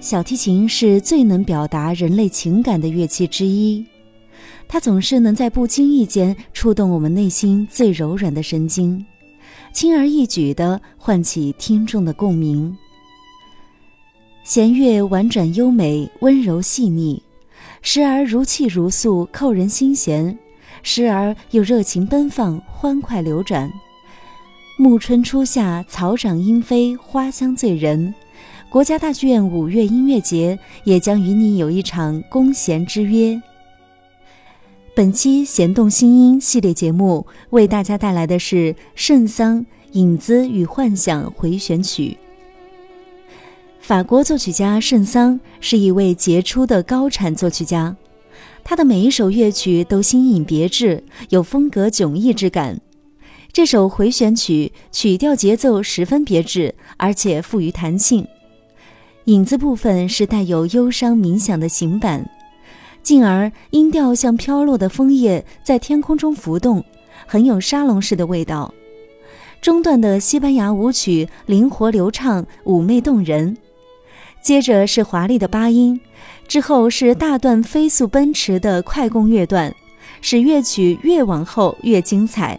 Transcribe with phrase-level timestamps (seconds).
[0.00, 3.84] 小提琴是最能表达人类情感的乐器之一，
[4.66, 9.04] 它总是能在不经意间触动我们内心最柔软的神经，
[9.74, 12.74] 轻而易举地唤起听众的共鸣。
[14.42, 17.22] 弦乐婉转优美，温柔细腻，
[17.82, 20.34] 时而如泣如诉，扣人心弦；
[20.82, 23.70] 时而又热情奔放，欢快流转。
[24.78, 28.14] 暮春初夏，草长莺飞，花香醉人。
[28.70, 33.42] 国家大剧院五月音乐节也将与你有一场弓弦之约。
[34.94, 39.58] 本期《弦动心音》系列节目为大家带来的是圣桑
[39.92, 42.16] 《影子与幻想回旋曲》。
[43.80, 47.96] 法国作曲家圣桑是一位杰出的高产作曲家，
[48.62, 52.80] 他的每一首乐曲都新颖别致，有风格迥异之感。
[53.52, 58.24] 这首回旋曲曲调节奏十分别致，而且富于弹性。
[59.24, 62.28] 影子部分是带有忧伤冥想的行板，
[63.02, 66.82] 进而音调像飘落的枫叶在天空中浮动，
[67.26, 68.72] 很有沙龙式的味道。
[69.60, 73.56] 中段的西班牙舞曲灵活流畅，妩媚动人。
[74.42, 76.00] 接着是华丽的八音，
[76.48, 79.72] 之后是大段飞速奔驰的快攻乐段，
[80.22, 82.58] 使乐曲越往后越精彩。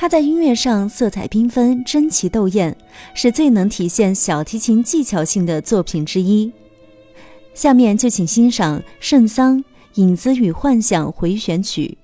[0.00, 2.74] 它在音乐上色彩缤纷、争奇斗艳，
[3.14, 6.52] 是最能体现小提琴技巧性的作品之一。
[7.52, 9.58] 下面就请欣赏圣桑
[9.94, 11.98] 《影子与幻想回旋曲》。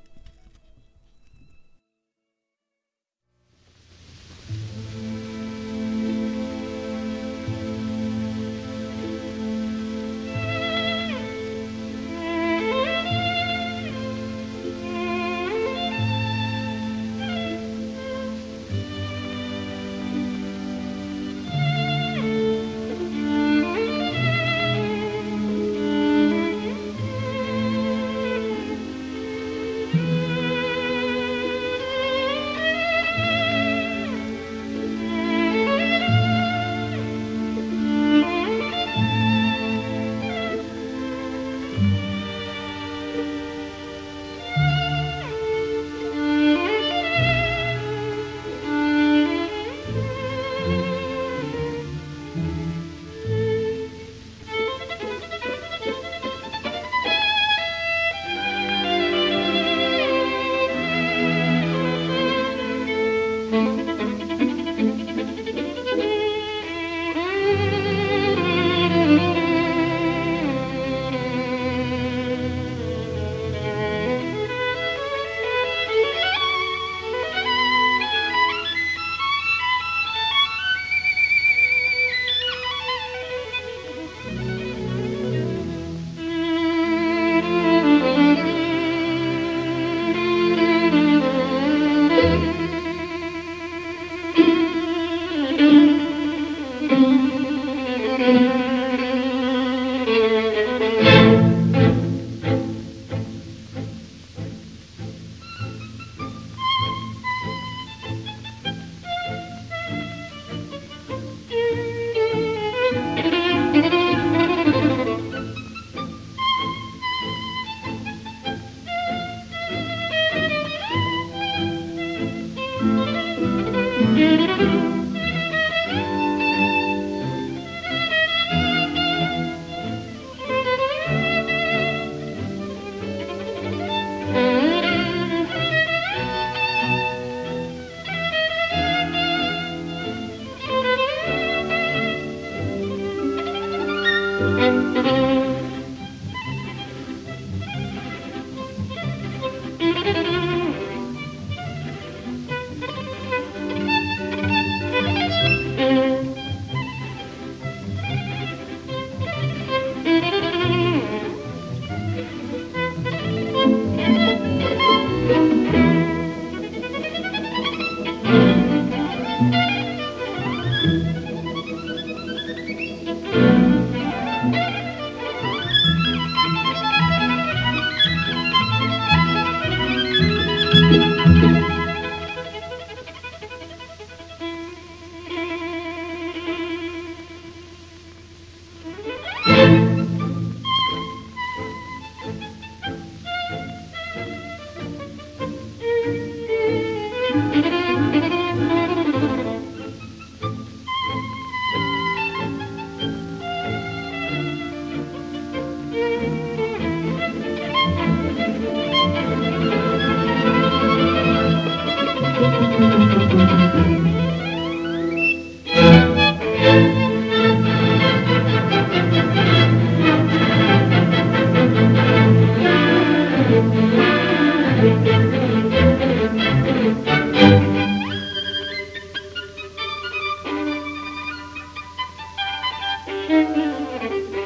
[234.05, 234.35] 好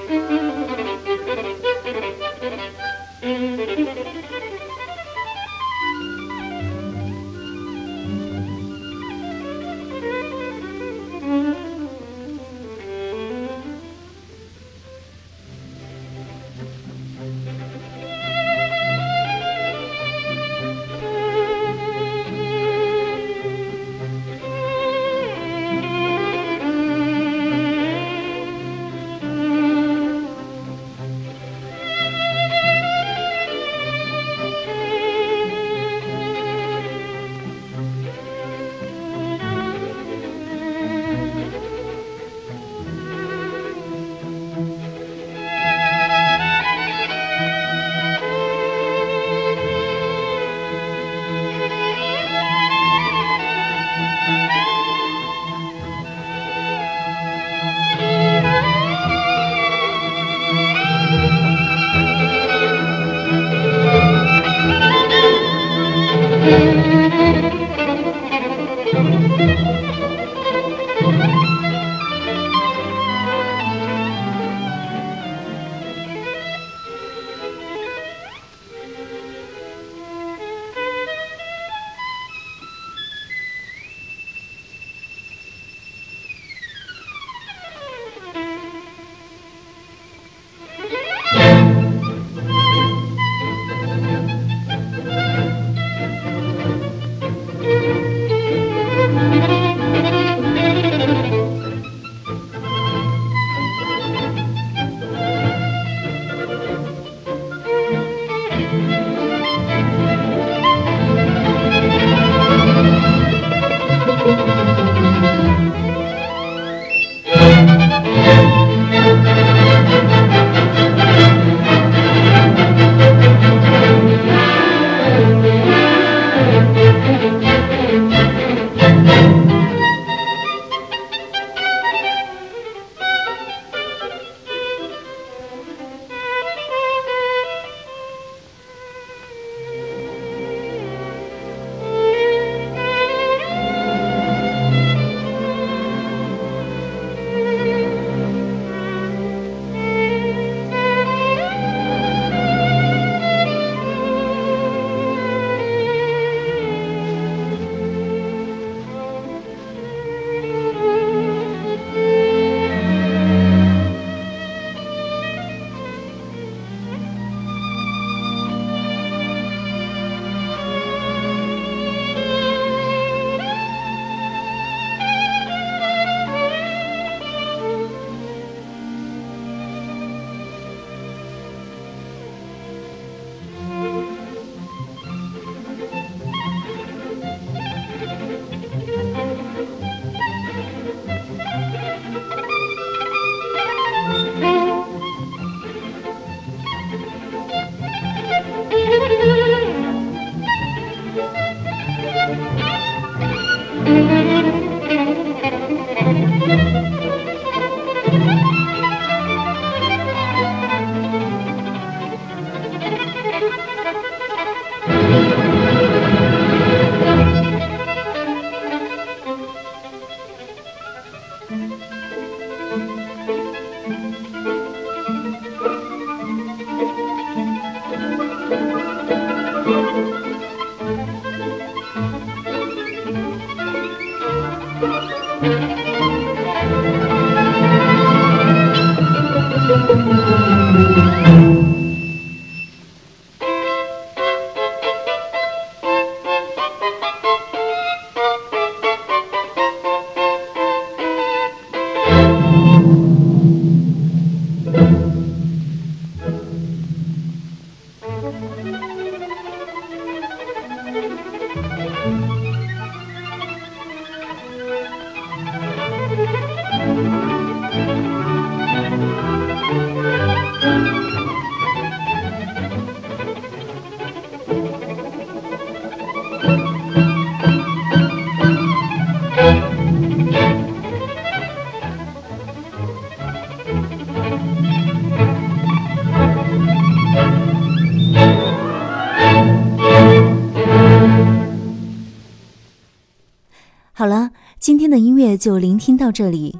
[294.60, 296.58] 今天的音乐就聆听到这里。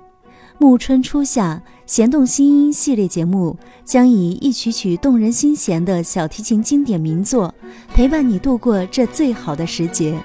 [0.57, 7.53] 暮春初夏，弦动心音系列节目将以一曲曲动人心弦的小提琴经典名作，
[7.93, 10.17] 陪伴你度过这最好的时节。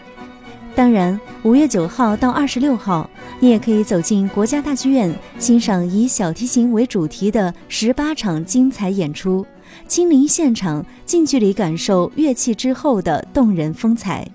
[0.76, 9.44] 当然，五月九号到二十六号，你也可以走进国家大剧院，欣赏以小提琴为主题的十八场精彩演出，
[9.88, 14.28] 亲临现场，近距离感受乐器之后的动人风采，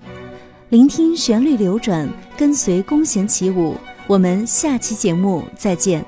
[0.69, 2.07] 聆听旋律流转，
[2.37, 3.75] 跟随弓弦起舞。
[4.05, 6.05] 我们下期节目再见。